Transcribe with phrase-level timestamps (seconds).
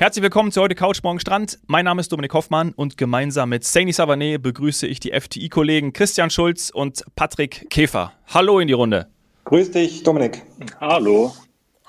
[0.00, 1.58] Herzlich willkommen zu heute Couch Morgen Strand.
[1.66, 6.30] Mein Name ist Dominik Hoffmann und gemeinsam mit Saini Savanet begrüße ich die FTI-Kollegen Christian
[6.30, 8.14] Schulz und Patrick Käfer.
[8.28, 9.08] Hallo in die Runde.
[9.44, 10.42] Grüß dich, Dominik.
[10.80, 11.34] Hallo.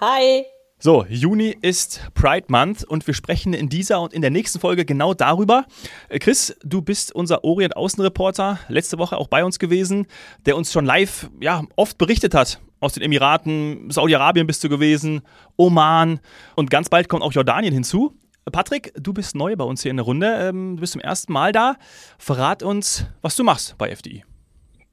[0.02, 0.44] Hi.
[0.84, 4.84] So, Juni ist Pride Month und wir sprechen in dieser und in der nächsten Folge
[4.84, 5.66] genau darüber.
[6.10, 10.08] Äh, Chris, du bist unser Orient-Außenreporter, letzte Woche auch bei uns gewesen,
[10.48, 12.60] der uns schon live ja, oft berichtet hat.
[12.80, 15.22] Aus den Emiraten, Saudi-Arabien bist du gewesen,
[15.56, 16.20] Oman
[16.56, 18.16] und ganz bald kommt auch Jordanien hinzu.
[18.52, 20.36] Patrick, du bist neu bei uns hier in der Runde.
[20.50, 21.76] Ähm, du bist zum ersten Mal da.
[22.18, 24.26] Verrat uns, was du machst bei FDI.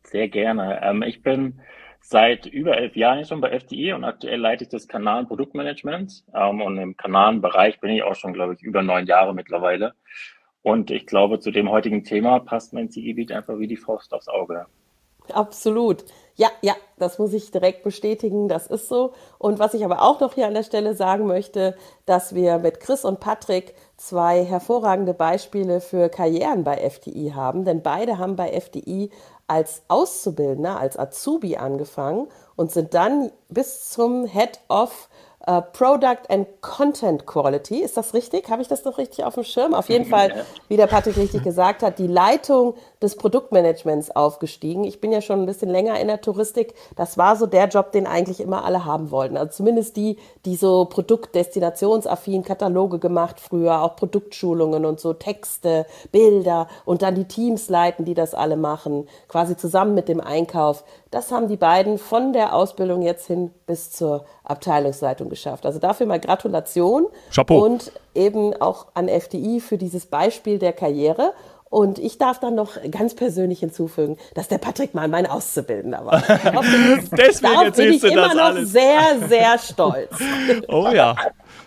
[0.03, 0.83] Sehr gerne.
[0.83, 1.59] Ähm, ich bin
[2.01, 6.25] seit über elf Jahren schon bei FDI und aktuell leite ich das Kanal- Produktmanagement.
[6.35, 9.95] Ähm, und im Kanalenbereich bin ich auch schon, glaube ich, über neun Jahre mittlerweile.
[10.63, 14.29] Und ich glaube, zu dem heutigen Thema passt mein Zielgebiet einfach wie die Faust aufs
[14.29, 14.67] Auge.
[15.33, 16.05] Absolut.
[16.37, 19.13] Ja, ja, das muss ich direkt bestätigen, das ist so.
[19.39, 21.77] Und was ich aber auch noch hier an der Stelle sagen möchte,
[22.07, 27.83] dass wir mit Chris und Patrick zwei hervorragende Beispiele für Karrieren bei FDI haben, denn
[27.83, 29.11] beide haben bei FDI
[29.49, 35.09] als Auszubildender, als Azubi angefangen und sind dann bis zum Head of
[35.49, 37.79] Uh, Product and Content Quality.
[37.79, 38.51] Ist das richtig?
[38.51, 39.73] Habe ich das noch richtig auf dem Schirm?
[39.73, 44.85] Auf jeden Fall, wie der Patrick richtig gesagt hat, die Leitung des Produktmanagements aufgestiegen.
[44.85, 46.75] Ich bin ja schon ein bisschen länger in der Touristik.
[46.97, 49.39] Das war so der Job, den eigentlich immer alle haben wollten.
[49.39, 56.69] Also zumindest die, die so Produktdestinationsaffin Kataloge gemacht früher, auch Produktschulungen und so Texte, Bilder
[56.85, 60.85] und dann die Teams leiten, die das alle machen, quasi zusammen mit dem Einkauf.
[61.11, 65.65] Das haben die beiden von der Ausbildung jetzt hin bis zur Abteilungsleitung geschafft.
[65.65, 67.65] Also dafür mal Gratulation Chapeau.
[67.65, 71.33] und eben auch an FDI für dieses Beispiel der Karriere.
[71.71, 76.23] Und ich darf dann noch ganz persönlich hinzufügen, dass der Patrick mal mein Auszubildender war.
[77.13, 78.73] Deswegen darauf bin ich immer noch alles.
[78.73, 80.11] sehr, sehr stolz.
[80.69, 81.15] Oh ja,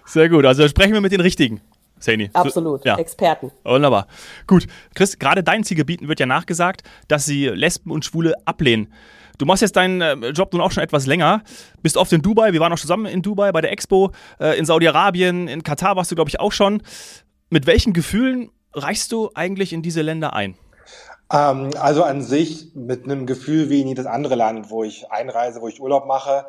[0.06, 0.46] sehr gut.
[0.46, 1.62] Also sprechen wir mit den Richtigen.
[2.00, 2.32] Saini.
[2.34, 2.84] Absolut.
[2.84, 2.98] Ja.
[2.98, 3.52] Experten.
[3.64, 4.08] Wunderbar.
[4.48, 4.66] Gut.
[4.96, 8.92] Chris, gerade deinen Zielgebieten wird ja nachgesagt, dass sie Lesben und Schwule ablehnen.
[9.42, 11.42] Du machst jetzt deinen äh, Job nun auch schon etwas länger,
[11.82, 14.66] bist oft in Dubai, wir waren auch zusammen in Dubai bei der Expo, äh, in
[14.66, 16.84] Saudi-Arabien, in Katar warst du, glaube ich, auch schon.
[17.50, 20.58] Mit welchen Gefühlen reichst du eigentlich in diese Länder ein?
[21.34, 25.60] Ähm, also an sich mit einem Gefühl wie in jedes andere Land, wo ich einreise,
[25.60, 26.46] wo ich Urlaub mache.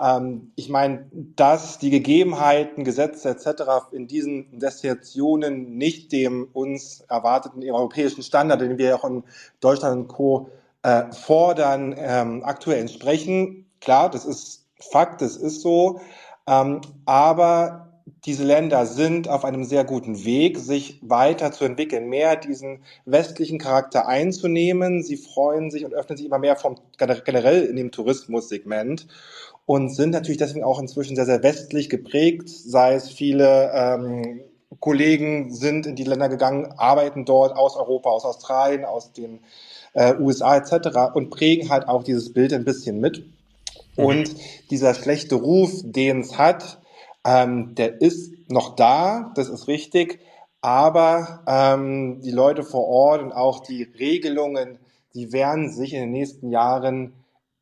[0.00, 3.90] Ähm, ich meine, dass die Gegebenheiten, Gesetze etc.
[3.90, 9.24] in diesen Destinationen nicht dem uns erwarteten europäischen Standard, den wir auch in
[9.58, 10.48] Deutschland und Co.
[10.86, 13.66] Äh, fordern, ähm, aktuell entsprechen.
[13.80, 16.00] Klar, das ist Fakt, das ist so.
[16.46, 23.58] Ähm, aber diese Länder sind auf einem sehr guten Weg, sich weiterzuentwickeln, mehr diesen westlichen
[23.58, 25.02] Charakter einzunehmen.
[25.02, 29.08] Sie freuen sich und öffnen sich immer mehr vom generell in dem Tourismussegment
[29.64, 34.40] und sind natürlich deswegen auch inzwischen sehr, sehr westlich geprägt, sei es viele ähm,
[34.78, 39.40] Kollegen sind in die Länder gegangen, arbeiten dort aus Europa, aus Australien, aus den
[39.96, 41.14] äh, USA etc.
[41.14, 43.26] und prägen halt auch dieses Bild ein bisschen mit.
[43.96, 44.04] Mhm.
[44.04, 44.36] Und
[44.70, 46.78] dieser schlechte Ruf, den es hat,
[47.24, 50.20] ähm, der ist noch da, das ist richtig,
[50.60, 54.78] aber ähm, die Leute vor Ort und auch die Regelungen,
[55.14, 57.14] die werden sich in den nächsten Jahren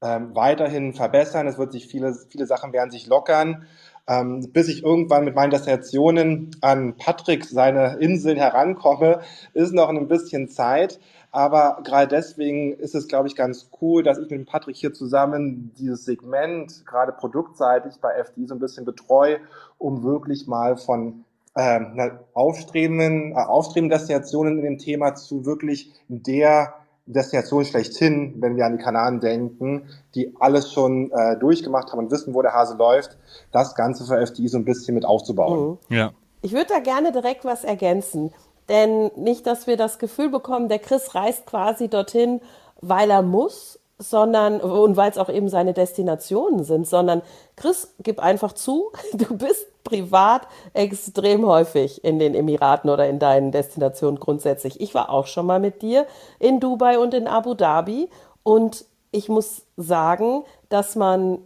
[0.03, 1.47] ähm, weiterhin verbessern.
[1.47, 3.66] Es wird sich viele, viele Sachen werden sich lockern.
[4.06, 9.20] Ähm, bis ich irgendwann mit meinen Destinationen an Patrick seine Inseln herankomme,
[9.54, 11.00] ist noch ein bisschen Zeit.
[11.31, 15.72] Aber gerade deswegen ist es, glaube ich, ganz cool, dass ich mit Patrick hier zusammen
[15.78, 19.41] dieses Segment, gerade produktseitig bei FD, so ein bisschen betreue,
[19.78, 21.25] um wirklich mal von
[21.56, 26.75] ähm, aufstrebenden, äh, aufstrebenden Destinationen in dem Thema zu wirklich der
[27.06, 32.10] Destination schlechthin, wenn wir an die Kanaren denken, die alles schon äh, durchgemacht haben und
[32.10, 33.19] wissen, wo der Hase läuft,
[33.53, 35.78] das Ganze für FDI so ein bisschen mit aufzubauen.
[35.88, 35.97] Mhm.
[35.97, 36.12] Ja.
[36.41, 38.32] Ich würde da gerne direkt was ergänzen.
[38.69, 42.41] Denn nicht, dass wir das Gefühl bekommen, der Chris reist quasi dorthin,
[42.81, 47.22] weil er muss, sondern, und weil es auch eben seine Destinationen sind, sondern
[47.56, 50.42] Chris, gib einfach zu, du bist privat
[50.72, 54.80] extrem häufig in den Emiraten oder in deinen Destinationen grundsätzlich.
[54.80, 56.07] Ich war auch schon mal mit dir
[56.39, 58.09] in Dubai und in Abu Dhabi
[58.42, 61.39] und ich muss sagen, dass man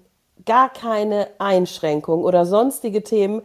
[0.46, 3.42] gar keine Einschränkung oder sonstige Themen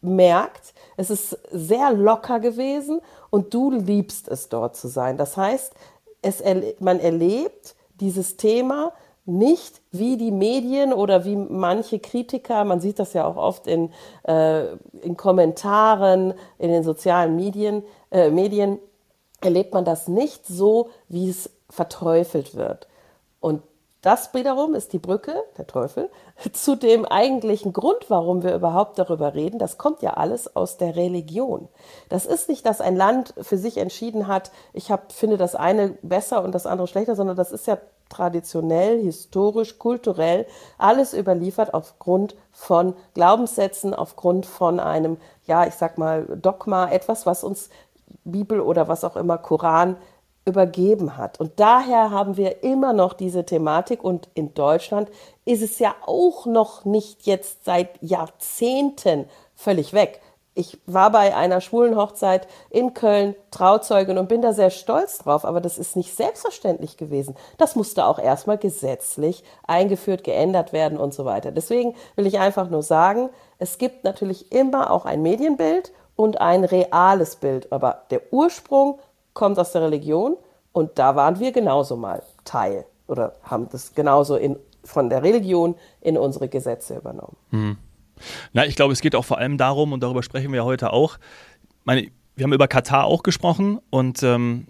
[0.00, 0.74] merkt.
[0.96, 3.00] Es ist sehr locker gewesen
[3.30, 5.16] und du liebst es dort zu sein.
[5.16, 5.72] Das heißt,
[6.22, 6.42] es,
[6.78, 8.92] man erlebt dieses Thema
[9.26, 13.90] nicht wie die Medien oder wie manche Kritiker, man sieht das ja auch oft in,
[14.24, 18.78] äh, in Kommentaren, in den sozialen Medien, äh, Medien,
[19.40, 22.86] erlebt man das nicht so, wie es verteufelt wird.
[23.40, 23.62] Und
[24.04, 26.10] Das wiederum ist die Brücke, der Teufel,
[26.52, 29.58] zu dem eigentlichen Grund, warum wir überhaupt darüber reden.
[29.58, 31.68] Das kommt ja alles aus der Religion.
[32.10, 35.96] Das ist nicht, dass ein Land für sich entschieden hat, ich hab, finde das eine
[36.02, 37.78] besser und das andere schlechter, sondern das ist ja
[38.10, 40.44] traditionell, historisch, kulturell
[40.76, 45.16] alles überliefert aufgrund von Glaubenssätzen, aufgrund von einem,
[45.46, 47.70] ja, ich sag mal, Dogma, etwas, was uns
[48.24, 49.96] Bibel oder was auch immer, Koran
[50.44, 51.40] übergeben hat.
[51.40, 55.08] Und daher haben wir immer noch diese Thematik und in Deutschland
[55.44, 60.20] ist es ja auch noch nicht jetzt seit Jahrzehnten völlig weg.
[60.56, 65.44] Ich war bei einer schwulen Hochzeit in Köln Trauzeugin und bin da sehr stolz drauf,
[65.44, 67.34] aber das ist nicht selbstverständlich gewesen.
[67.58, 71.50] Das musste auch erstmal gesetzlich eingeführt, geändert werden und so weiter.
[71.50, 76.62] Deswegen will ich einfach nur sagen, es gibt natürlich immer auch ein Medienbild und ein
[76.64, 79.00] reales Bild, aber der Ursprung
[79.34, 80.36] kommt aus der Religion
[80.72, 85.74] und da waren wir genauso mal Teil oder haben das genauso in, von der Religion
[86.00, 87.36] in unsere Gesetze übernommen.
[87.50, 87.76] Hm.
[88.52, 91.18] Na, ich glaube, es geht auch vor allem darum, und darüber sprechen wir heute auch,
[91.84, 94.66] meine, wir haben über Katar auch gesprochen und ähm,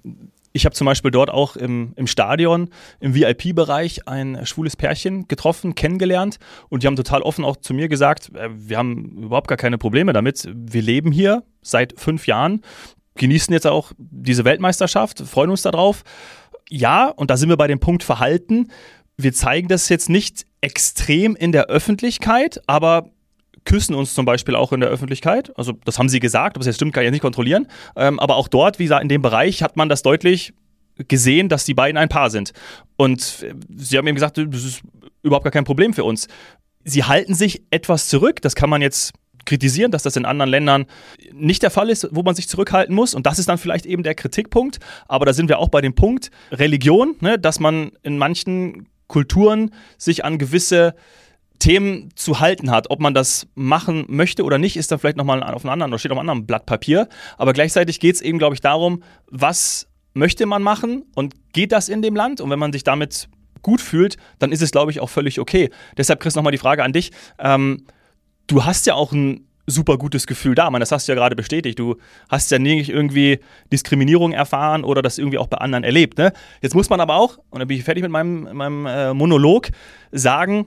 [0.53, 2.71] ich habe zum Beispiel dort auch im, im Stadion,
[3.01, 6.39] im VIP-Bereich ein schwules Pärchen getroffen, kennengelernt
[6.69, 9.79] und die haben total offen auch zu mir gesagt, äh, wir haben überhaupt gar keine
[9.79, 10.49] Probleme damit.
[10.55, 12.63] Wir leben hier seit fünf Jahren
[13.17, 16.03] genießen jetzt auch diese Weltmeisterschaft, freuen uns darauf.
[16.69, 18.71] Ja, und da sind wir bei dem Punkt Verhalten.
[19.17, 23.11] Wir zeigen das jetzt nicht extrem in der Öffentlichkeit, aber
[23.65, 25.57] küssen uns zum Beispiel auch in der Öffentlichkeit.
[25.57, 27.67] Also das haben sie gesagt, ob es jetzt stimmt, kann ich jetzt nicht kontrollieren.
[27.97, 30.53] Ähm, aber auch dort, wie gesagt, in dem Bereich hat man das deutlich
[31.09, 32.53] gesehen, dass die beiden ein Paar sind.
[32.97, 33.45] Und
[33.75, 34.83] sie haben eben gesagt, das ist
[35.23, 36.29] überhaupt gar kein Problem für uns.
[36.85, 39.13] Sie halten sich etwas zurück, das kann man jetzt
[39.45, 40.87] kritisieren, dass das in anderen Ländern
[41.33, 43.15] nicht der Fall ist, wo man sich zurückhalten muss.
[43.15, 44.81] Und das ist dann vielleicht eben der Kritikpunkt.
[45.07, 49.71] Aber da sind wir auch bei dem Punkt Religion, ne, dass man in manchen Kulturen
[49.99, 50.95] sich an gewisse
[51.59, 52.91] Themen zu halten hat.
[52.91, 55.99] Ob man das machen möchte oder nicht, ist dann vielleicht nochmal auf einem anderen oder
[55.99, 57.09] steht auf einem anderen Blatt Papier.
[57.39, 61.89] Aber gleichzeitig geht es eben, glaube ich, darum, was möchte man machen und geht das
[61.89, 62.41] in dem Land?
[62.41, 63.29] Und wenn man sich damit
[63.63, 65.71] gut fühlt, dann ist es, glaube ich, auch völlig okay.
[65.97, 67.11] Deshalb, Chris, nochmal die Frage an dich.
[67.39, 67.87] Ähm,
[68.47, 70.71] du hast ja auch ein super gutes Gefühl da.
[70.71, 71.79] Man, das hast du ja gerade bestätigt.
[71.79, 71.97] Du
[72.29, 73.41] hast ja nicht irgendwie
[73.73, 76.19] Diskriminierung erfahren oder das irgendwie auch bei anderen erlebt.
[76.19, 76.33] Ne?
[76.61, 79.71] Jetzt muss man aber auch, und dann bin ich fertig mit meinem, meinem äh, Monolog,
[80.13, 80.67] sagen,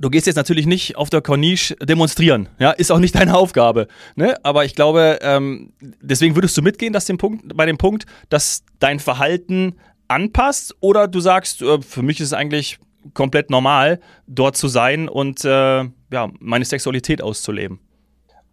[0.00, 3.88] Du gehst jetzt natürlich nicht auf der Corniche demonstrieren, ja, ist auch nicht deine Aufgabe.
[4.14, 4.36] Ne?
[4.42, 8.64] Aber ich glaube, ähm, deswegen würdest du mitgehen, dass dem Punkt, bei dem Punkt, dass
[8.78, 9.74] dein Verhalten
[10.08, 12.78] anpasst, oder du sagst, äh, für mich ist es eigentlich
[13.14, 17.80] komplett normal, dort zu sein und äh, ja, meine Sexualität auszuleben.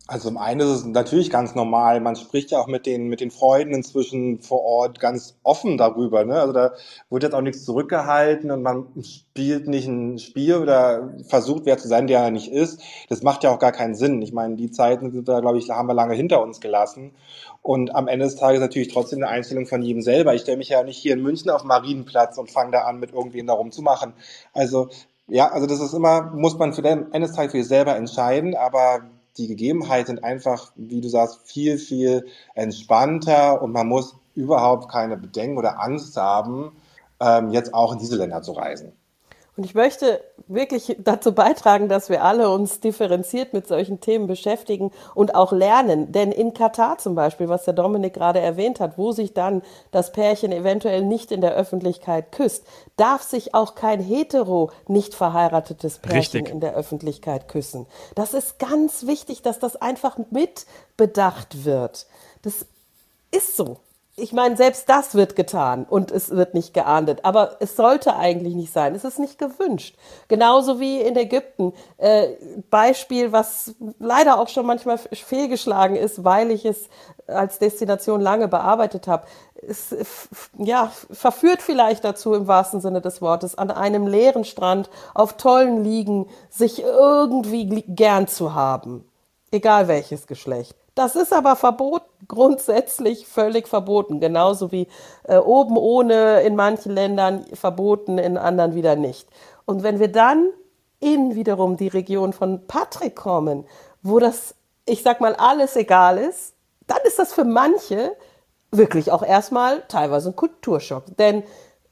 [0.10, 2.00] Also zum einen ist es natürlich ganz normal.
[2.00, 6.26] Man spricht ja auch mit den, mit den Freunden inzwischen vor Ort ganz offen darüber.
[6.26, 6.34] Ne?
[6.42, 6.74] Also da
[7.12, 11.88] wird jetzt auch nichts zurückgehalten und man spielt nicht ein Spiel oder versucht, wer zu
[11.88, 12.82] sein, der er nicht ist.
[13.10, 14.24] Das macht ja auch gar keinen Sinn.
[14.24, 17.12] Ich meine, die Zeiten sind da, glaube ich, haben wir lange hinter uns gelassen.
[17.62, 20.34] Und am Ende des Tages natürlich trotzdem eine Einstellung von jedem selber.
[20.34, 23.14] Ich stelle mich ja nicht hier in München auf Marienplatz und fange da an, mit
[23.14, 24.14] irgendwen da rumzumachen.
[24.54, 24.90] Also
[25.28, 27.96] ja, also das ist immer, muss man für den Ende des Tages für sich selber
[27.96, 29.02] entscheiden, aber
[29.38, 35.18] die Gegebenheiten sind einfach, wie du sagst, viel, viel entspannter und man muss überhaupt keine
[35.18, 36.72] Bedenken oder Angst haben,
[37.20, 38.94] ähm, jetzt auch in diese Länder zu reisen.
[39.60, 44.89] Und ich möchte wirklich dazu beitragen, dass wir alle uns differenziert mit solchen Themen beschäftigen
[45.16, 46.13] und auch lernen.
[46.13, 49.62] Denn in Katar zum Beispiel, was der Dominik gerade erwähnt hat, wo sich dann
[49.92, 52.63] das Pärchen eventuell nicht in der Öffentlichkeit küsst,
[52.96, 56.50] darf sich auch kein hetero, nicht verheiratetes Pärchen Richtig.
[56.50, 57.86] in der Öffentlichkeit küssen.
[58.16, 62.06] Das ist ganz wichtig, dass das einfach mitbedacht wird.
[62.44, 62.66] Das
[63.32, 63.75] ist so
[64.20, 67.26] ich meine, selbst das wird getan und es wird nicht geahndet.
[67.26, 68.96] Aber es sollte eigentlich nicht sein.
[68.96, 69.96] Es ist nicht gewünscht.
[70.28, 71.74] Genauso wie in Ägypten.
[71.98, 72.30] Äh,
[72.70, 76.90] Beispiel, was leider auch schon manchmal fehlgeschlagen ist, weil ich es
[77.28, 79.26] als Destination lange bearbeitet habe.
[79.56, 79.96] Es
[80.58, 85.84] ja, verführt vielleicht dazu im wahrsten Sinne des Wortes, an einem leeren Strand auf tollen
[85.84, 89.06] Liegen sich irgendwie gern zu haben.
[89.52, 90.76] Egal welches Geschlecht.
[90.96, 94.88] Das ist aber verboten, grundsätzlich völlig verboten, genauso wie
[95.24, 99.27] äh, oben ohne in manchen Ländern verboten, in anderen wieder nicht.
[99.65, 100.50] Und wenn wir dann
[101.01, 103.65] in wiederum die Region von Patrick kommen,
[104.01, 104.55] wo das,
[104.86, 106.53] ich sag mal, alles egal ist,
[106.88, 108.15] dann ist das für manche
[108.71, 111.05] wirklich auch erstmal teilweise ein Kulturschock.
[111.17, 111.43] Denn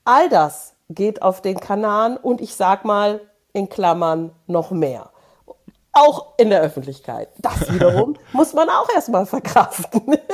[0.06, 3.22] all das geht auf den Kanaren und ich sag mal
[3.54, 5.10] in Klammern noch mehr
[5.98, 7.30] auch in der Öffentlichkeit.
[7.40, 10.02] Das wiederum muss man auch erstmal verkraften.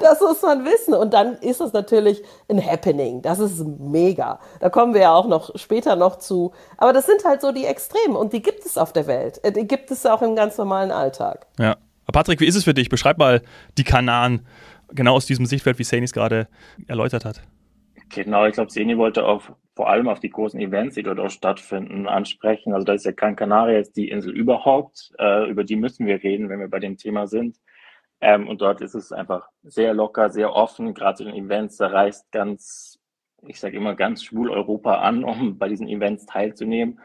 [0.00, 0.92] Das muss man wissen.
[0.92, 3.22] Und dann ist es natürlich ein Happening.
[3.22, 4.38] Das ist mega.
[4.60, 6.52] Da kommen wir ja auch noch später noch zu.
[6.76, 9.42] Aber das sind halt so die Extremen und die gibt es auf der Welt.
[9.44, 11.46] Äh, die gibt es auch im ganz normalen Alltag.
[11.58, 11.76] Ja.
[12.12, 12.88] Patrick, wie ist es für dich?
[12.88, 13.42] Beschreib mal
[13.78, 14.46] die Kanaren
[14.90, 16.48] genau aus diesem Sichtfeld, wie Sanis gerade
[16.86, 17.40] erläutert hat.
[18.10, 21.30] Genau, ich glaube, Seni wollte auf, vor allem auf die großen Events, die dort auch
[21.30, 22.72] stattfinden, ansprechen.
[22.72, 25.12] Also da ist ja Gran Canaria jetzt die Insel überhaupt.
[25.18, 27.58] Äh, über die müssen wir reden, wenn wir bei dem Thema sind.
[28.20, 30.94] Ähm, und dort ist es einfach sehr locker, sehr offen.
[30.94, 33.00] Gerade zu den Events, da reist ganz,
[33.46, 37.00] ich sage immer, ganz schwul Europa an, um bei diesen Events teilzunehmen.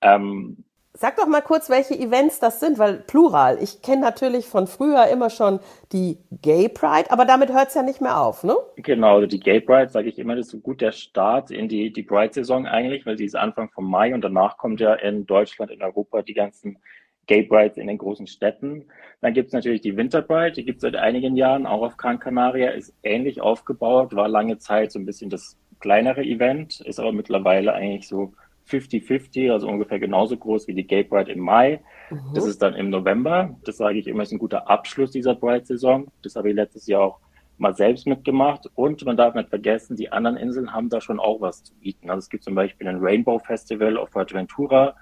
[0.00, 0.64] Ähm,
[0.96, 3.58] Sag doch mal kurz, welche Events das sind, weil plural.
[3.60, 5.58] Ich kenne natürlich von früher immer schon
[5.92, 8.54] die Gay Pride, aber damit hört es ja nicht mehr auf, ne?
[8.76, 11.68] Genau, also die Gay Pride, sage ich immer, das ist so gut der Start in
[11.68, 15.26] die, die Pride-Saison eigentlich, weil die ist Anfang vom Mai und danach kommt ja in
[15.26, 16.78] Deutschland, in Europa die ganzen
[17.26, 18.84] Gay Brides in den großen Städten.
[19.20, 21.96] Dann gibt es natürlich die Winter Pride, die gibt es seit einigen Jahren, auch auf
[21.96, 27.00] Gran Canaria, ist ähnlich aufgebaut, war lange Zeit so ein bisschen das kleinere Event, ist
[27.00, 28.32] aber mittlerweile eigentlich so
[28.68, 31.80] 50-50, also ungefähr genauso groß wie die Gay Pride im Mai.
[32.10, 32.34] Mhm.
[32.34, 33.56] Das ist dann im November.
[33.64, 36.08] Das sage ich immer, ist ein guter Abschluss dieser Pride-Saison.
[36.22, 37.20] Das habe ich letztes Jahr auch
[37.58, 38.68] mal selbst mitgemacht.
[38.74, 42.10] Und man darf nicht vergessen, die anderen Inseln haben da schon auch was zu bieten.
[42.10, 44.96] Also es gibt zum Beispiel ein Rainbow Festival auf Fuerteventura.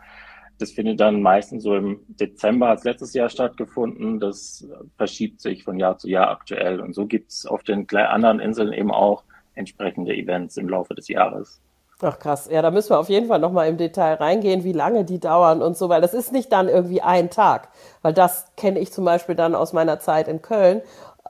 [0.59, 4.21] Das findet dann meistens so im Dezember, hat letztes Jahr stattgefunden.
[4.21, 6.81] Das verschiebt sich von Jahr zu Jahr aktuell.
[6.81, 11.09] Und so gibt es auf den anderen Inseln eben auch entsprechende Events im Laufe des
[11.09, 11.61] Jahres.
[12.04, 15.04] Ach krass, ja, da müssen wir auf jeden Fall nochmal im Detail reingehen, wie lange
[15.04, 17.68] die dauern und so, weil das ist nicht dann irgendwie ein Tag,
[18.02, 20.82] weil das kenne ich zum Beispiel dann aus meiner Zeit in Köln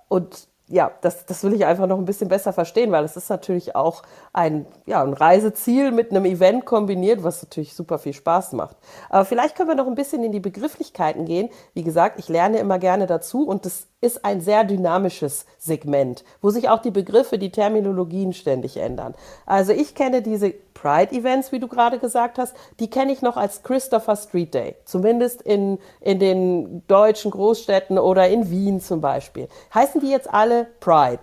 [0.09, 3.29] und ja, das, das will ich einfach noch ein bisschen besser verstehen, weil es ist
[3.29, 4.03] natürlich auch
[4.33, 8.79] ein, ja, ein Reiseziel mit einem Event kombiniert, was natürlich super viel Spaß macht.
[9.11, 11.51] Aber vielleicht können wir noch ein bisschen in die Begrifflichkeiten gehen.
[11.75, 16.49] Wie gesagt, ich lerne immer gerne dazu und das ist ein sehr dynamisches Segment, wo
[16.49, 19.15] sich auch die Begriffe, die Terminologien ständig ändern.
[19.45, 23.63] Also ich kenne diese Pride-Events, wie du gerade gesagt hast, die kenne ich noch als
[23.63, 24.75] Christopher Street Day.
[24.85, 29.49] Zumindest in, in den deutschen Großstädten oder in Wien zum Beispiel.
[29.73, 31.21] Heißen die jetzt alle Pride?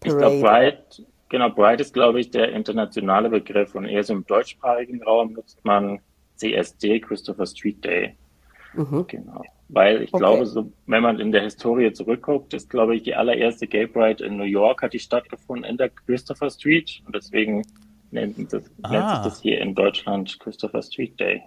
[0.00, 0.04] Parade?
[0.04, 4.26] Ich glaube, Pride, genau, Pride ist, glaube ich, der internationale Begriff und eher so im
[4.26, 6.00] deutschsprachigen Raum nutzt man
[6.34, 8.16] CSD, Christopher Street Day.
[8.74, 9.04] Mhm.
[9.06, 9.42] Genau.
[9.68, 10.18] Weil ich okay.
[10.18, 14.24] glaube, so, wenn man in der Historie zurückguckt, ist, glaube ich, die allererste Gay Pride
[14.24, 17.00] in New York hat die stattgefunden in der Christopher Street.
[17.06, 17.62] Und deswegen
[18.14, 18.88] nennt, das, ah.
[18.90, 21.42] nennt sich das hier in Deutschland Christopher Street Day.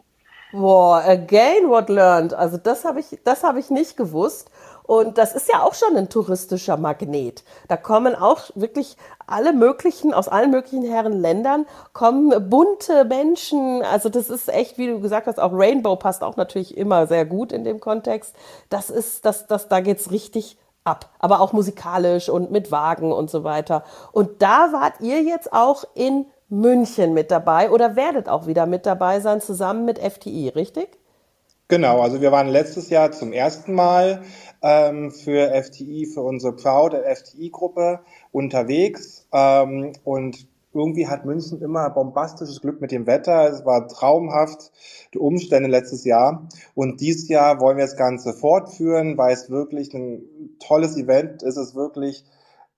[0.53, 2.33] Boah, again what learned.
[2.33, 4.50] Also das habe ich, das habe ich nicht gewusst.
[4.83, 7.43] Und das ist ja auch schon ein touristischer Magnet.
[7.67, 8.95] Da kommen auch wirklich
[9.27, 13.83] alle möglichen, aus allen möglichen Herren Ländern, kommen bunte Menschen.
[13.83, 17.25] Also das ist echt, wie du gesagt hast, auch Rainbow passt auch natürlich immer sehr
[17.25, 18.33] gut in dem Kontext.
[18.69, 21.09] Das ist, das, das, da geht's richtig ab.
[21.19, 23.83] Aber auch musikalisch und mit Wagen und so weiter.
[24.13, 28.86] Und da wart ihr jetzt auch in München mit dabei oder werdet auch wieder mit
[28.86, 30.98] dabei sein, zusammen mit FTI, richtig?
[31.70, 34.22] Genau, also wir waren letztes Jahr zum ersten Mal
[34.62, 38.00] ähm, für FTI, für unsere Proud FTI-Gruppe
[38.32, 43.50] unterwegs ähm, und irgendwie hat München immer bombastisches Glück mit dem Wetter.
[43.50, 44.72] Es war traumhaft,
[45.13, 46.48] die Umstände letztes Jahr.
[46.75, 50.22] Und dieses Jahr wollen wir das Ganze fortführen, weil es wirklich ein
[50.60, 51.58] tolles Event ist.
[51.58, 52.24] Es wirklich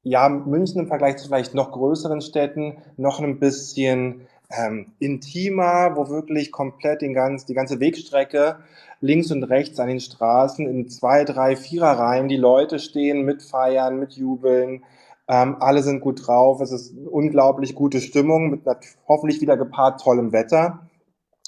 [0.04, 6.10] ja, München im Vergleich zu vielleicht noch größeren Städten noch ein bisschen ähm, intimer, wo
[6.10, 8.58] wirklich komplett den ganz, die ganze Wegstrecke
[9.02, 14.00] links und rechts an den Straßen in zwei, drei, vierer Reihen die Leute stehen, mitfeiern,
[14.00, 14.84] mitjubeln.
[15.28, 16.60] Ähm, alle sind gut drauf.
[16.62, 18.62] Es ist unglaublich gute Stimmung mit
[19.08, 20.88] hoffentlich wieder gepaart tollem Wetter.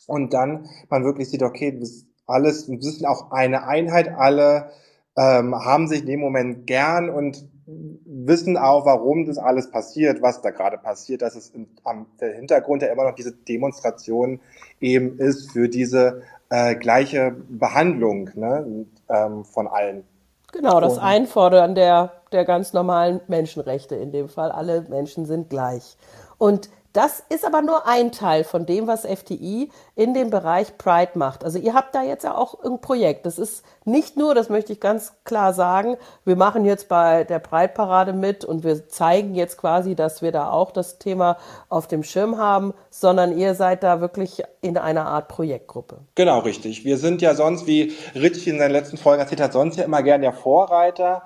[0.07, 4.71] Und dann man wirklich sieht, okay, das alles, wir sind auch eine Einheit, alle
[5.17, 7.45] ähm, haben sich in dem Moment gern und
[8.05, 11.51] wissen auch, warum das alles passiert, was da gerade passiert, dass es
[11.83, 14.39] am der Hintergrund ja immer noch diese Demonstration
[14.79, 20.03] eben ist für diese äh, gleiche Behandlung ne, ähm, von allen.
[20.51, 24.51] Genau, das Einfordern der, der ganz normalen Menschenrechte in dem Fall.
[24.51, 25.95] Alle Menschen sind gleich.
[26.37, 31.11] Und das ist aber nur ein Teil von dem, was FTI in dem Bereich Pride
[31.15, 31.43] macht.
[31.43, 33.25] Also ihr habt da jetzt ja auch ein Projekt.
[33.25, 37.39] Das ist nicht nur, das möchte ich ganz klar sagen, wir machen jetzt bei der
[37.39, 41.37] Pride Parade mit und wir zeigen jetzt quasi, dass wir da auch das Thema
[41.69, 45.99] auf dem Schirm haben, sondern ihr seid da wirklich in einer Art Projektgruppe.
[46.15, 46.83] Genau, richtig.
[46.83, 50.03] Wir sind ja sonst, wie Rich in seinen letzten Folgen erzählt hat, sonst ja immer
[50.03, 51.23] gern der Vorreiter.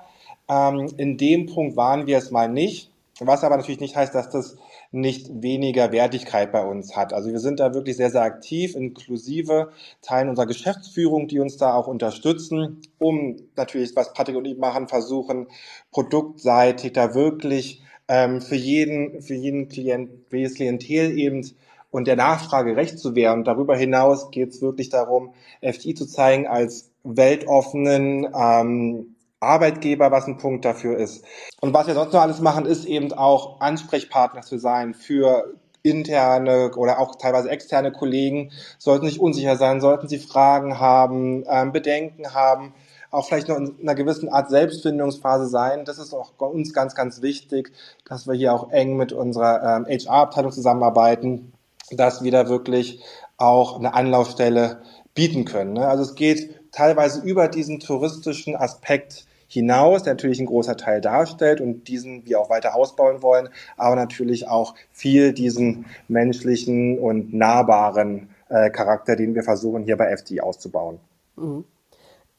[0.48, 2.90] Ähm, in dem Punkt waren wir es mal nicht.
[3.18, 4.56] Was aber natürlich nicht heißt, dass das
[4.92, 7.12] nicht weniger Wertigkeit bei uns hat.
[7.12, 9.70] Also wir sind da wirklich sehr, sehr aktiv, inklusive
[10.02, 14.88] Teilen unserer Geschäftsführung, die uns da auch unterstützen, um natürlich, was Patrick und ich machen,
[14.88, 15.48] versuchen,
[15.90, 21.44] produktseitig da wirklich ähm, für jeden, für jeden Klient, für jedes Klientel eben
[21.90, 23.44] und der Nachfrage recht zu werden.
[23.44, 29.15] Darüber hinaus geht es wirklich darum, FTI zu zeigen als weltoffenen ähm,
[29.46, 31.24] Arbeitgeber, was ein Punkt dafür ist.
[31.60, 36.72] Und was wir sonst noch alles machen, ist eben auch Ansprechpartner zu sein für interne
[36.76, 38.50] oder auch teilweise externe Kollegen.
[38.78, 42.74] Sollten sich unsicher sein, sollten sie Fragen haben, ähm, Bedenken haben,
[43.10, 45.84] auch vielleicht noch in einer gewissen Art Selbstfindungsphase sein.
[45.84, 47.72] Das ist auch uns ganz, ganz wichtig,
[48.04, 51.52] dass wir hier auch eng mit unserer ähm, HR-Abteilung zusammenarbeiten,
[51.90, 53.00] dass wir da wirklich
[53.36, 54.82] auch eine Anlaufstelle
[55.14, 55.74] bieten können.
[55.74, 55.86] Ne?
[55.86, 61.60] Also es geht teilweise über diesen touristischen Aspekt hinaus, der natürlich ein großer Teil darstellt
[61.60, 68.30] und diesen wir auch weiter ausbauen wollen, aber natürlich auch viel diesen menschlichen und nahbaren
[68.48, 70.98] äh, Charakter, den wir versuchen hier bei FD auszubauen.
[71.36, 71.64] Mhm.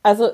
[0.04, 0.30] Also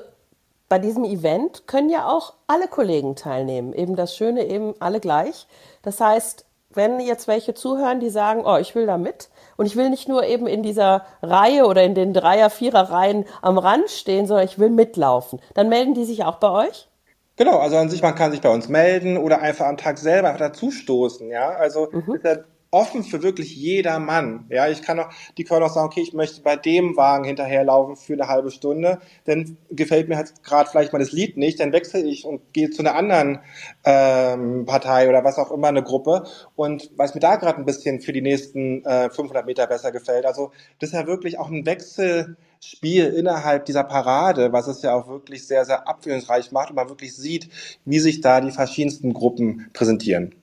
[0.68, 3.72] bei diesem Event können ja auch alle Kollegen teilnehmen.
[3.72, 5.46] Eben das Schöne, eben alle gleich.
[5.82, 9.76] Das heißt, wenn jetzt welche zuhören, die sagen, oh, ich will da mit, und ich
[9.76, 14.26] will nicht nur eben in dieser Reihe oder in den Dreier-, Vierer-Reihen am Rand stehen,
[14.26, 15.40] sondern ich will mitlaufen.
[15.54, 16.88] Dann melden die sich auch bei euch?
[17.36, 20.32] Genau, also an sich, man kann sich bei uns melden oder einfach am Tag selber
[20.34, 21.48] dazustoßen, ja.
[21.48, 22.14] Also mhm.
[22.14, 22.36] ist ja
[22.74, 24.46] offen für wirklich jeder Mann.
[24.50, 27.94] Ja, ich kann auch, die können auch sagen, okay, ich möchte bei dem Wagen hinterherlaufen
[27.94, 31.72] für eine halbe Stunde, dann gefällt mir halt gerade vielleicht mal das Lied nicht, dann
[31.72, 33.38] wechsle ich und gehe zu einer anderen
[33.84, 36.24] ähm, Partei oder was auch immer, eine Gruppe
[36.56, 40.26] und was mir da gerade ein bisschen für die nächsten äh, 500 Meter besser gefällt.
[40.26, 40.50] Also
[40.80, 45.46] das ist ja wirklich auch ein Wechselspiel innerhalb dieser Parade, was es ja auch wirklich
[45.46, 47.48] sehr, sehr abwechslungsreich macht und man wirklich sieht,
[47.84, 50.34] wie sich da die verschiedensten Gruppen präsentieren.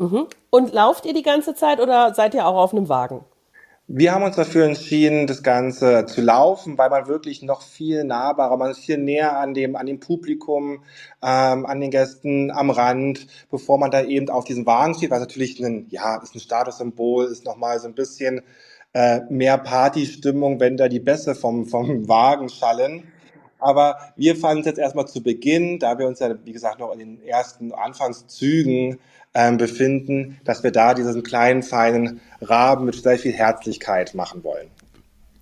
[0.00, 0.28] Mhm.
[0.48, 3.22] Und lauft ihr die ganze Zeit oder seid ihr auch auf einem Wagen?
[3.86, 8.56] Wir haben uns dafür entschieden, das Ganze zu laufen, weil man wirklich noch viel nahbarer,
[8.56, 10.84] man ist viel näher an dem, an dem Publikum,
[11.22, 15.20] ähm, an den Gästen am Rand, bevor man da eben auf diesem Wagen steht, was
[15.20, 18.42] natürlich ein, ja, ist ein Statussymbol, ist nochmal so ein bisschen
[18.94, 23.12] äh, mehr Partystimmung, wenn da die Bässe vom, vom Wagen schallen.
[23.58, 26.92] Aber wir fanden es jetzt erstmal zu Beginn, da wir uns ja, wie gesagt, noch
[26.92, 29.00] in den ersten Anfangszügen
[29.34, 34.68] ähm, befinden, dass wir da diesen kleinen, feinen Raben mit sehr viel Herzlichkeit machen wollen.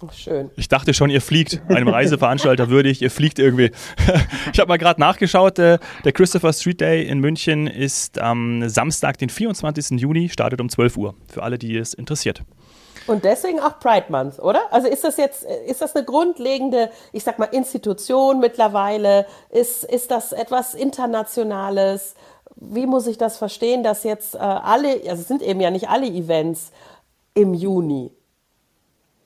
[0.01, 0.51] Oh, schön.
[0.55, 1.61] Ich dachte schon, ihr fliegt.
[1.69, 3.73] Einem Reiseveranstalter würdig, ihr fliegt irgendwie.
[4.53, 5.59] ich habe mal gerade nachgeschaut.
[5.59, 10.01] Äh, der Christopher Street Day in München ist am Samstag, den 24.
[10.01, 11.15] Juni, startet um 12 Uhr.
[11.29, 12.43] Für alle, die es interessiert.
[13.09, 14.61] Und deswegen auch Pride Month, oder?
[14.71, 19.27] Also ist das jetzt, ist das eine grundlegende, ich sag mal, Institution mittlerweile?
[19.51, 22.15] Ist, ist das etwas Internationales?
[22.61, 25.89] Wie muss ich das verstehen, dass jetzt äh, alle, also es sind eben ja nicht
[25.89, 26.73] alle Events
[27.35, 28.13] im Juni,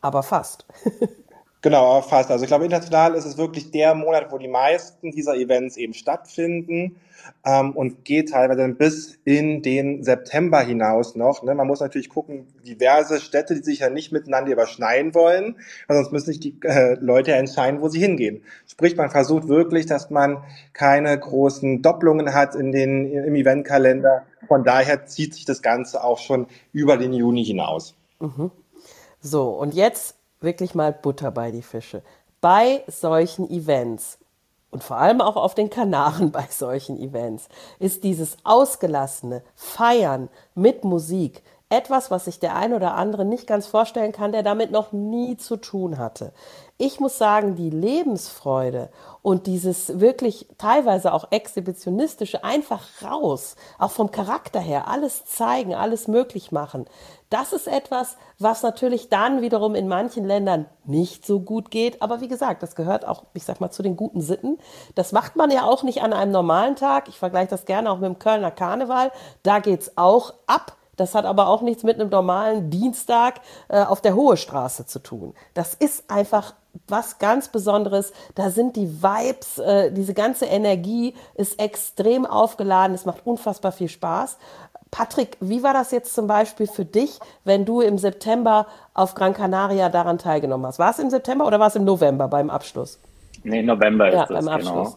[0.01, 0.67] aber fast.
[1.63, 2.31] genau, fast.
[2.31, 5.95] Also ich glaube, international ist es wirklich der Monat, wo die meisten dieser Events eben
[5.95, 6.97] stattfinden
[7.45, 11.43] ähm, und geht teilweise bis in den September hinaus noch.
[11.43, 11.55] Ne?
[11.55, 16.13] Man muss natürlich gucken, diverse Städte, die sich ja nicht miteinander überschneiden wollen, weil sonst
[16.13, 18.43] müssen sich die äh, Leute entscheiden, wo sie hingehen.
[18.67, 24.27] Sprich, man versucht wirklich, dass man keine großen Doppelungen hat in den, im Eventkalender.
[24.49, 27.95] Von daher zieht sich das Ganze auch schon über den Juni hinaus.
[28.21, 28.51] Mhm.
[29.21, 32.03] So, und jetzt wirklich mal Butter bei die Fische.
[32.41, 34.19] Bei solchen Events
[34.73, 40.83] und vor allem auch auf den Kanaren bei solchen Events, ist dieses ausgelassene Feiern mit
[40.83, 44.93] Musik etwas, was sich der ein oder andere nicht ganz vorstellen kann, der damit noch
[44.93, 46.33] nie zu tun hatte.
[46.79, 48.91] Ich muss sagen, die Lebensfreude
[49.23, 56.09] und dieses wirklich teilweise auch exhibitionistische einfach raus, auch vom Charakter her, alles zeigen, alles
[56.09, 56.87] möglich machen,
[57.33, 62.03] das ist etwas, was natürlich dann wiederum in manchen Ländern nicht so gut geht.
[62.03, 64.59] Aber wie gesagt, das gehört auch, ich sag mal, zu den guten Sitten.
[64.97, 67.09] Das macht man ja auch nicht an einem normalen Tag.
[67.09, 69.13] Ich vergleiche das gerne auch mit dem Kölner Karneval.
[69.43, 70.77] Da geht's auch ab.
[70.97, 74.99] Das hat aber auch nichts mit einem normalen Dienstag äh, auf der Hohe Straße zu
[74.99, 75.35] tun.
[75.55, 76.55] Das ist einfach
[76.87, 78.13] was ganz Besonderes.
[78.35, 82.95] Da sind die Vibes, äh, diese ganze Energie ist extrem aufgeladen.
[82.95, 84.39] Es macht unfassbar viel Spaß.
[84.91, 89.33] Patrick, wie war das jetzt zum Beispiel für dich, wenn du im September auf Gran
[89.33, 90.79] Canaria daran teilgenommen hast?
[90.79, 93.01] War es im September oder war es im November beim Abschluss?
[93.43, 94.95] Nee, November ja, ist das, genau.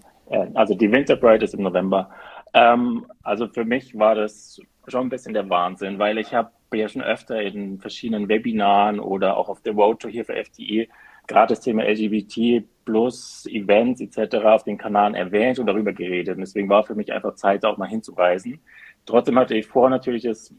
[0.53, 2.09] Also die Winter Parade ist im November.
[2.53, 4.59] Ähm, also für mich war das
[4.91, 9.37] schon ein bisschen der Wahnsinn, weil ich habe ja schon öfter in verschiedenen Webinaren oder
[9.37, 10.87] auch auf der Roadshow hier für FTE
[11.27, 14.35] gerade das Thema LGBT plus Events etc.
[14.45, 16.35] auf den Kanaren erwähnt und darüber geredet.
[16.35, 18.59] Und deswegen war für mich einfach Zeit, auch mal hinzureisen.
[19.05, 20.53] Trotzdem hatte ich vor, natürlich es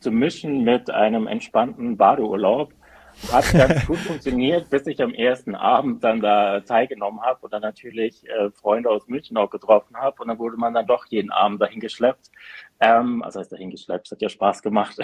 [0.00, 2.72] zu mischen mit einem entspannten Badeurlaub.
[3.32, 7.62] Hat ganz gut funktioniert, bis ich am ersten Abend dann da teilgenommen habe und dann
[7.62, 10.22] natürlich äh, Freunde aus München auch getroffen habe.
[10.22, 12.30] Und dann wurde man dann doch jeden Abend dahin geschleppt.
[12.80, 14.96] Ähm, also heißt dahin geschleppt, es hat ja Spaß gemacht.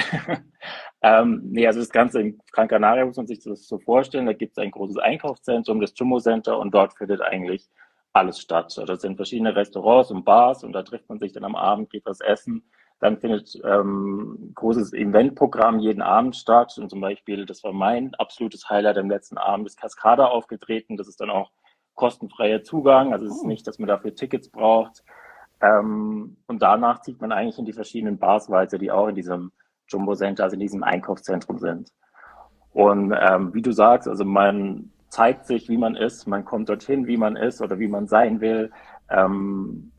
[1.02, 4.26] ähm, nee, also das Ganze in Gran Canaria muss man sich das so vorstellen.
[4.26, 7.68] Da gibt es ein großes Einkaufszentrum, das Jumbo Center, und dort findet eigentlich
[8.12, 8.74] alles statt.
[8.86, 12.06] Das sind verschiedene Restaurants und Bars und da trifft man sich dann am Abend, geht
[12.06, 12.64] was essen.
[12.98, 16.76] Dann findet ähm, großes Eventprogramm jeden Abend statt.
[16.78, 20.96] Und zum Beispiel, das war mein absolutes Highlight am letzten Abend, ist Cascada aufgetreten.
[20.96, 21.50] Das ist dann auch
[21.94, 23.12] kostenfreier Zugang.
[23.12, 23.48] Also es ist oh.
[23.48, 25.02] nicht, dass man dafür Tickets braucht.
[25.60, 29.52] Ähm, und danach zieht man eigentlich in die verschiedenen Bars weiter, die auch in diesem
[29.88, 31.92] Jumbo Center, also in diesem Einkaufszentrum sind.
[32.72, 37.06] Und ähm, wie du sagst, also man zeigt sich, wie man ist, man kommt dorthin,
[37.06, 38.70] wie man ist oder wie man sein will.
[39.08, 39.92] Ähm,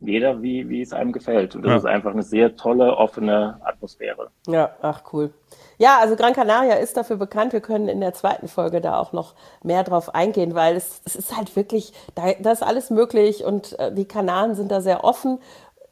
[0.00, 1.56] jeder, wie, wie es einem gefällt.
[1.56, 1.76] Und das ja.
[1.78, 4.28] ist einfach eine sehr tolle, offene Atmosphäre.
[4.46, 5.32] Ja, ach cool.
[5.78, 7.52] Ja, also Gran Canaria ist dafür bekannt.
[7.52, 11.16] Wir können in der zweiten Folge da auch noch mehr drauf eingehen, weil es, es
[11.16, 15.04] ist halt wirklich, da, da ist alles möglich und äh, die Kanaren sind da sehr
[15.04, 15.38] offen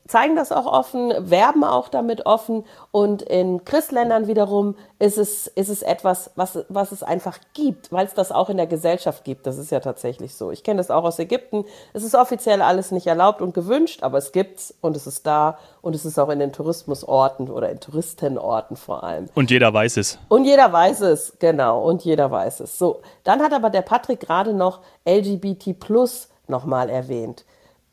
[0.06, 5.70] zeigen das auch offen, werben auch damit offen und in Christländern wiederum ist es, ist
[5.70, 9.46] es etwas, was, was es einfach gibt, weil es das auch in der Gesellschaft gibt.
[9.46, 10.50] Das ist ja tatsächlich so.
[10.50, 11.64] Ich kenne das auch aus Ägypten.
[11.94, 15.58] Es ist offiziell alles nicht erlaubt und gewünscht, aber es gibt's und es ist da
[15.80, 19.28] und es ist auch in den Tourismusorten oder in Touristenorten vor allem.
[19.34, 20.18] Und jeder weiß es.
[20.28, 21.82] Und jeder weiß es, genau.
[21.82, 22.78] Und jeder weiß es.
[22.78, 27.44] So, dann hat aber der Patrick gerade noch LGBT Plus nochmal erwähnt.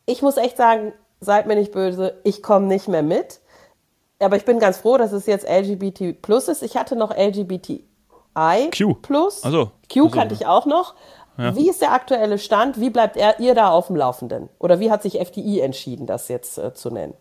[0.06, 3.40] Ich muss echt sagen, seid mir nicht böse, ich komme nicht mehr mit.
[4.20, 6.62] Aber ich bin ganz froh, dass es jetzt LGBT plus ist.
[6.62, 8.96] Ich hatte noch LGBTI Q.
[9.02, 9.44] plus.
[9.44, 10.96] Also, Q also, kannte ich auch noch.
[11.38, 11.56] Ja.
[11.56, 12.80] Wie ist der aktuelle Stand?
[12.80, 14.50] Wie bleibt er, ihr da auf dem Laufenden?
[14.60, 17.14] Oder wie hat sich FDI entschieden, das jetzt äh, zu nennen?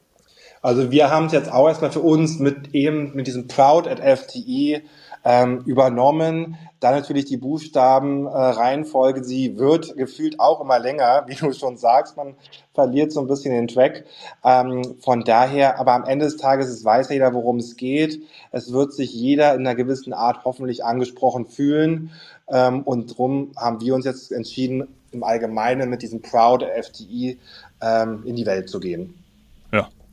[0.63, 4.01] Also wir haben es jetzt auch erstmal für uns mit eben mit diesem Proud at
[4.01, 4.83] FTI
[5.25, 6.57] ähm, übernommen.
[6.81, 12.17] Dann natürlich die Buchstabenreihenfolge, äh, sie wird gefühlt auch immer länger, wie du schon sagst,
[12.17, 12.35] man
[12.75, 14.05] verliert so ein bisschen den Track.
[14.45, 18.23] Ähm, von daher, aber am Ende des Tages es weiß jeder, worum es geht.
[18.53, 22.11] Es wird sich jeder in einer gewissen Art hoffentlich angesprochen fühlen.
[22.49, 27.39] Ähm, und drum haben wir uns jetzt entschieden, im Allgemeinen mit diesem Proud FTI
[27.83, 29.20] ähm, in die Welt zu gehen.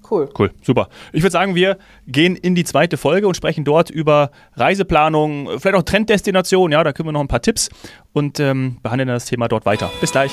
[0.09, 0.29] Cool.
[0.37, 0.89] Cool, super.
[1.11, 5.75] Ich würde sagen, wir gehen in die zweite Folge und sprechen dort über Reiseplanung, vielleicht
[5.75, 6.71] auch Trenddestination.
[6.71, 7.69] Ja, da können wir noch ein paar Tipps
[8.13, 9.91] und ähm, behandeln das Thema dort weiter.
[9.99, 10.31] Bis gleich.